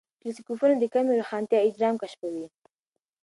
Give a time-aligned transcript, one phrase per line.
[0.19, 2.45] ټیلېسکوپونه د کمې روښانتیا اجرام کشفوي.